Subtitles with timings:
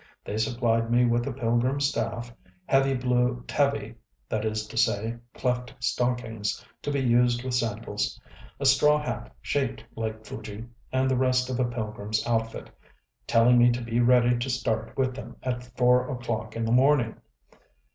[0.25, 2.33] They supplied me with a pilgrim staff,
[2.65, 3.93] heavy blue tabi
[4.29, 8.19] (that is to say, cleft stockings, to be used with sandals),
[8.59, 12.71] a straw hat shaped like Fuji, and the rest of a pilgrimŌĆÖs outfit;
[13.27, 17.17] telling me to be ready to start with them at four oŌĆÖclock in the morning.